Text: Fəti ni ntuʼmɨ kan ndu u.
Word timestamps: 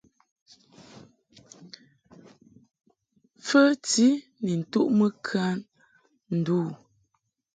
Fəti 3.47 4.07
ni 4.43 4.53
ntuʼmɨ 4.61 5.07
kan 5.27 5.57
ndu 6.37 6.55
u. 6.65 6.67